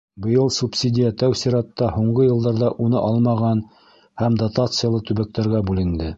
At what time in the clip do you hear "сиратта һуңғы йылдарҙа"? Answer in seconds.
1.41-2.73